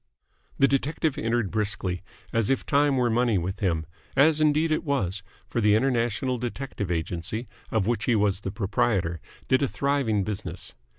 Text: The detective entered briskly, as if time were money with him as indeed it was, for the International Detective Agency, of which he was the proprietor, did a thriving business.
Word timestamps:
The 0.57 0.67
detective 0.67 1.15
entered 1.19 1.51
briskly, 1.51 2.01
as 2.33 2.49
if 2.49 2.65
time 2.65 2.97
were 2.97 3.11
money 3.11 3.37
with 3.37 3.59
him 3.59 3.85
as 4.17 4.41
indeed 4.41 4.71
it 4.71 4.83
was, 4.83 5.21
for 5.47 5.61
the 5.61 5.75
International 5.75 6.39
Detective 6.39 6.89
Agency, 6.89 7.47
of 7.69 7.85
which 7.85 8.05
he 8.05 8.15
was 8.15 8.41
the 8.41 8.49
proprietor, 8.49 9.21
did 9.47 9.61
a 9.61 9.67
thriving 9.67 10.23
business. 10.23 10.73